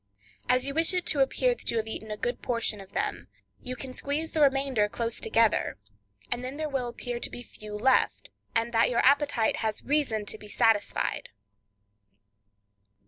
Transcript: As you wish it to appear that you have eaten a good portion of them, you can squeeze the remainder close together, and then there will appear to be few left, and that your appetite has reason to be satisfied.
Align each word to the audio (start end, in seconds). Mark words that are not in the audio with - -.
As 0.49 0.65
you 0.65 0.73
wish 0.73 0.95
it 0.95 1.05
to 1.05 1.19
appear 1.19 1.53
that 1.53 1.69
you 1.69 1.77
have 1.77 1.85
eaten 1.87 2.09
a 2.09 2.17
good 2.17 2.41
portion 2.41 2.81
of 2.81 2.93
them, 2.93 3.27
you 3.61 3.75
can 3.75 3.93
squeeze 3.93 4.31
the 4.31 4.41
remainder 4.41 4.89
close 4.89 5.19
together, 5.19 5.77
and 6.31 6.43
then 6.43 6.57
there 6.57 6.67
will 6.67 6.87
appear 6.87 7.19
to 7.19 7.29
be 7.29 7.43
few 7.43 7.75
left, 7.75 8.31
and 8.55 8.73
that 8.73 8.89
your 8.89 9.05
appetite 9.05 9.57
has 9.57 9.83
reason 9.83 10.25
to 10.25 10.39
be 10.39 10.47
satisfied. 10.49 11.29